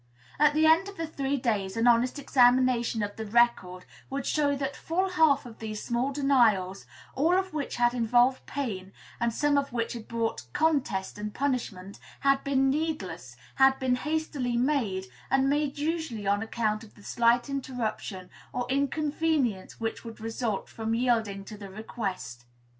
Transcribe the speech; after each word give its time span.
At 0.39 0.55
the 0.55 0.65
end 0.65 0.89
of 0.89 0.97
the 0.97 1.05
three 1.05 1.37
days, 1.37 1.77
an 1.77 1.85
honest 1.85 2.17
examination 2.17 3.03
of 3.03 3.17
the 3.17 3.25
record 3.27 3.85
would 4.09 4.25
show 4.25 4.55
that 4.55 4.75
full 4.75 5.09
half 5.09 5.45
of 5.45 5.59
these 5.59 5.79
small 5.83 6.11
denials, 6.11 6.87
all 7.13 7.37
of 7.37 7.53
which 7.53 7.75
had 7.75 7.93
involved 7.93 8.43
pain, 8.47 8.93
and 9.19 9.31
some 9.31 9.59
of 9.59 9.71
which 9.71 9.93
had 9.93 10.07
brought 10.07 10.51
contest 10.53 11.19
and 11.19 11.35
punishment, 11.35 11.99
had 12.21 12.43
been 12.43 12.67
needless, 12.71 13.35
had 13.57 13.77
been 13.77 13.93
hastily 13.95 14.57
made, 14.57 15.05
and 15.29 15.47
made 15.47 15.77
usually 15.77 16.25
on 16.25 16.41
account 16.41 16.83
of 16.83 16.95
the 16.95 17.03
slight 17.03 17.47
interruption 17.47 18.31
or 18.51 18.65
inconvenience 18.69 19.79
which 19.79 20.03
would 20.03 20.19
result 20.19 20.67
from 20.67 20.95
yielding 20.95 21.45
to 21.45 21.59
the 21.59 21.69
request. 21.69 22.45